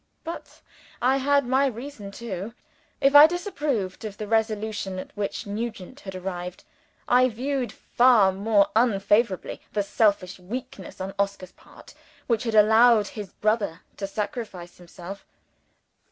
[0.23, 0.63] But
[0.99, 2.55] I had my reason too.
[2.99, 6.63] If I disapproved of the resolution at which Nugent had arrived,
[7.07, 11.93] I viewed far more unfavorably the selfish weakness on Oscar's part,
[12.25, 15.23] which had allowed his brother to sacrifice himself.